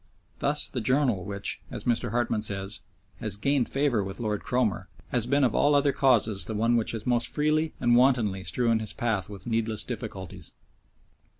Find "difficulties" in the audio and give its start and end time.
9.83-10.53